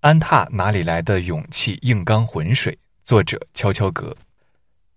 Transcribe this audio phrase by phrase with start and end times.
[0.00, 2.78] 安踏哪里来的勇气硬刚浑水？
[3.02, 4.16] 作者：悄悄格。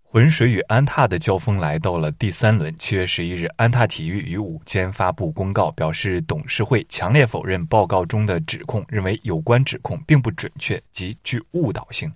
[0.03, 2.71] 浑水与安踏的交锋来到了第三轮。
[2.77, 12.11] 七月十一日，安踏体育于午间发布公告，表示董事会强烈否认报告中的指控，认为有关指控并不准确及具误导性。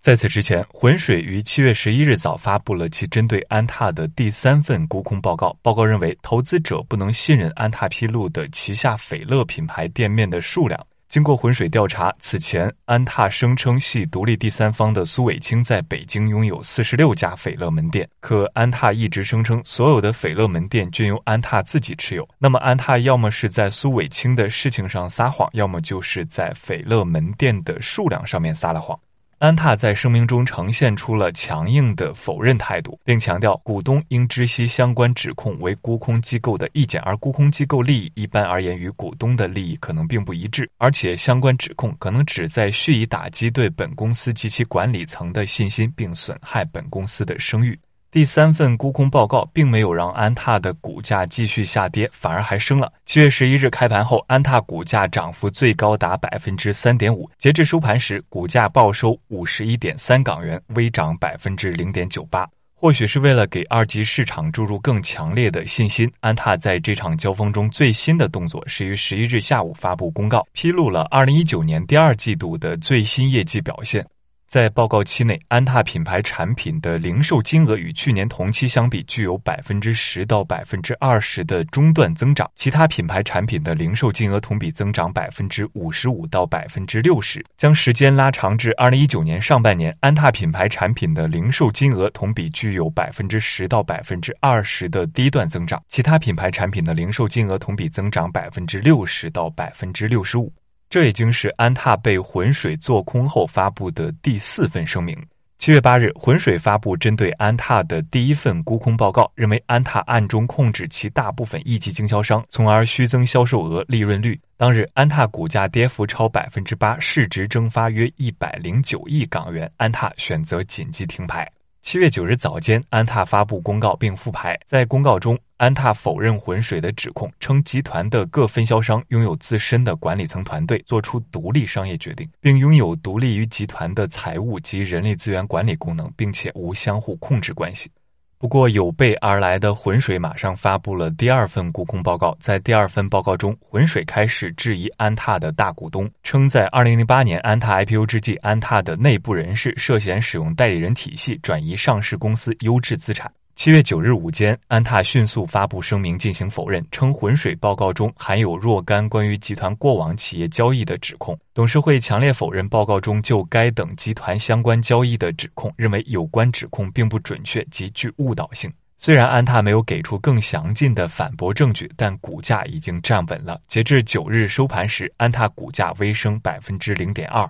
[0.00, 5.58] 在此之前，浑水于七月十一日早发布了其针对安踏的第三份沽空报告。
[5.62, 10.86] 报告认为，投资者不能信任安踏披露的旗下斐乐品牌店面的数量。
[11.10, 22.24] 经过浑水调查，此前安踏声称系独立第三方的苏伟清在北京拥有四十六家斐乐门店，可安踏一直声称所有的斐乐门店均由安踏自己持有。
[22.38, 28.96] 那么，安踏要么是在苏伟清的事情上撒谎，要么就是在斐乐门店的数量上面撒了谎。
[29.40, 47.80] 安踏在声明中呈现出了强硬的否认态度，并强调股东应知悉相关指控为沽空机构的意见，而沽空机构利益一般而言与股东的利益可能并不一致，而且相关指控可能旨在蓄意打击对本公司及其管理层的信心，并损害本公司的声誉。
[48.12, 52.92] 第三份沽空报告并没有让安踏的股价继续下跌，反而还升了。
[53.06, 62.44] 七月十一日开盘后，安踏股价涨幅最高达百分之三点五，截至收盘时，股价报收五十一点三港元，微涨百分之零点九八。
[62.74, 74.04] 或许是为了给二级市场注入更强烈的信心，安踏在这场交锋中最新的动作是于十一日下午发布公告，披露了二零一九年第二季度的最新业绩表现。
[74.50, 87.46] 在报告期内，安踏品牌产品的零售金额与去年同期相比，具有百分之十到百分之二十的中段增长；其他品牌产品的零售金额同比增长百分之五十五到百分之六十。
[87.56, 100.52] 将时间拉长至二零一九年上半年，安踏品牌产品的零售金额同比具有百分之十到百分之二十的低段增长；其他品牌产品的零售金额同比增长百分之六十到百分之六十五。
[100.90, 105.16] 这已经是安踏被浑水做空后发布的第四份声明。
[105.56, 114.40] 七月八日，浑水发布针对安踏的第一份沽空报告，认为安踏暗中控制其大部分一级经销商，从而虚增销售额、利润率。
[114.56, 121.48] 当日，安踏股价跌幅超百分之八，市值蒸发约一百零九亿港元，安踏选择紧急停牌。
[121.82, 124.56] 七月九日早间，安踏发布公告并复牌。
[124.66, 137.90] 在公告中，安踏否认浑水的指控，称集团的各分销商拥有自身的管理层团队，做出独立商业决定，并拥有独立于集团的财务及人力资源管理功能，并且无相互控制关系。
[138.40, 142.34] 不过，有备而来的浑水马上发布了第二份沽空报告。
[142.40, 153.30] 在第二份报告中，浑水开始质疑安踏的大股东，称在2008年安踏 IPO 之际，安踏的内部人士涉嫌使用代理人体系转移上市公司优质资产。
[153.60, 161.38] 七月九日午间，安踏迅速发布声明进行否认，称浑水报告中含有若干关于集团过往企业交易的指控。
[161.52, 168.72] 董事会强烈否认报告中就该等集团相关交易的指控，认为有关指控并不准确及具误导性。
[168.96, 173.60] 虽然安踏没有给出更详尽的反驳证据，但股价已经站稳了。
[173.66, 177.46] 截至九日收盘时，安踏股价微升百分之零点二。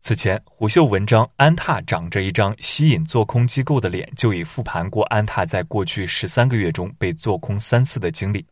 [0.00, 8.46] 此前，虎嗅文章《安踏长着一张吸引做空机构的脸》就已复盘过安踏在过去十三个月中被做空三次的经历。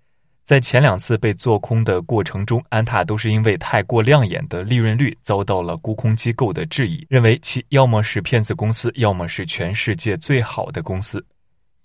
[0.44, 11.24] 在前两次被做空的过程中，安踏都是因为太过亮眼的利润率遭到了沽空机构的质疑，认为其要么是骗子公司，要么是全世界最好的公司。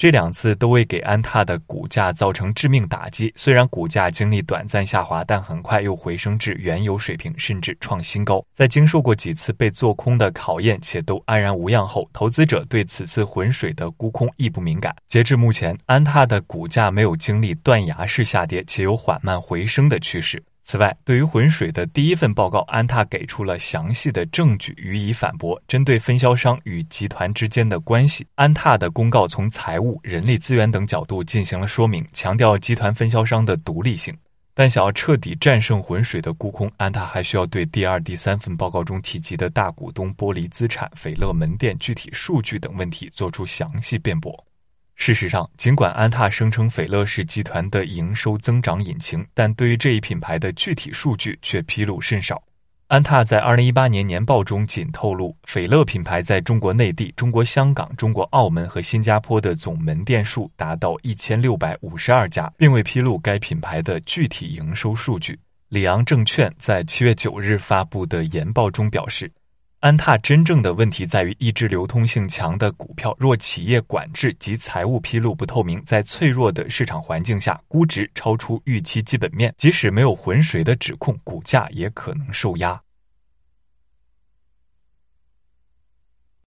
[0.02, 8.44] 这两次都未给安踏的股价造成致命打击，虽然股价经历短暂下滑，但很快又回升至原有水平，甚至创新高。
[8.52, 14.96] 在经受过几次被做空的考验且都安然无恙后，投资者对此次浑水的沽空亦不敏感。
[15.08, 20.44] 截至目前，安踏的股价没有经历断崖式下跌，且有缓慢回升的趋势。
[20.64, 25.62] 此外，对于浑水的第一份报告，安踏给出了详细的证据予以反驳。
[25.68, 34.16] 针对分销商与集团之间的关系，安踏的公告从财务、人力资源等角度进行了说明，强调集团分销商的独立性。
[34.54, 44.46] 但想要彻底战胜浑水的沽空，安踏还需要对第二、第三份报告中提及的大股东剥离资产、斐乐门店具体数据等问题做出详细辩驳。
[45.04, 52.40] 事实上，尽管安踏声称斐乐是集团的营收增长引擎，但对于这一品牌的具体数据却披露甚少。
[52.86, 65.40] 安踏在二零一八年年报中仅透露，斐乐品牌在中国内地、中国香港、中国澳门和新加坡的总门店数达到一千六百五十二家，并未披露该品牌的具体营收数据。
[65.70, 69.32] 里昂证券在七月九日发布的研报中表示。
[69.82, 82.80] 安踏真正的问题在于，一只流通性强的股票，若企业管制及财务披露不透明，在脆弱的市场环境下，估值超出预期基本面，即使没有浑水的指控，股价也可能受压。